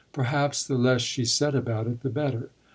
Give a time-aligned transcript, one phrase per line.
[0.13, 2.49] Perhaps the less she said about it the better.